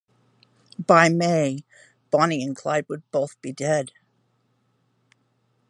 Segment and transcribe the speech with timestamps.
[0.83, 1.63] By May,
[2.09, 3.91] Bonnie and Clyde would both be dead.